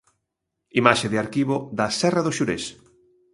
[0.81, 2.63] Imaxe de arquivo da Serra do Xurés.